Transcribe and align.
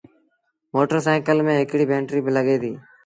موٽر 0.73 0.97
سآئيٚڪل 1.05 1.37
ميݩ 1.45 1.59
هڪڙيٚ 1.61 1.89
بئيٽريٚ 1.89 2.23
با 2.25 2.31
لڳي 2.37 2.55
ديٚ۔ 2.61 2.77